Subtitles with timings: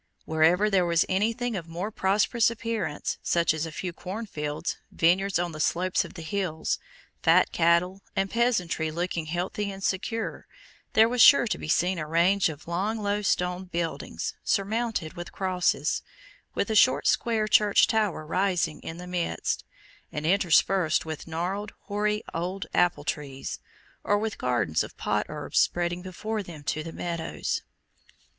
[0.25, 5.51] Wherever there was anything of more prosperous appearance, such as a few cornfields, vineyards on
[5.51, 6.79] the slopes of the hills,
[7.21, 10.47] fat cattle, and peasantry looking healthy and secure,
[10.93, 15.31] there was sure to be seen a range of long low stone buildings, surmounted with
[15.31, 16.01] crosses,
[16.55, 19.63] with a short square Church tower rising in the midst,
[20.11, 23.59] and interspersed with gnarled hoary old apple trees,
[24.03, 27.61] or with gardens of pot herbs spreading before them to the meadows.